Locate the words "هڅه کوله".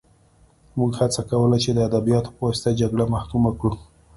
0.99-1.57